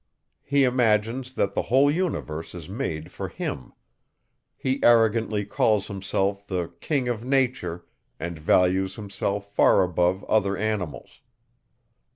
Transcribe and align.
He 0.41 0.63
imagines, 0.63 1.31
that 1.33 1.53
the 1.53 1.61
whole 1.69 1.91
universe 1.91 2.55
is 2.55 2.67
made 2.67 3.11
for 3.11 3.29
him; 3.29 3.71
he 4.57 4.79
arrogantly 4.81 5.45
calls 5.45 5.85
himself 5.89 6.47
the 6.47 6.73
king 6.81 7.07
of 7.07 7.23
nature, 7.23 7.85
and 8.19 8.39
values 8.39 8.95
himself 8.95 9.53
far 9.53 9.83
above 9.83 10.23
other 10.23 10.57
animals. 10.57 11.21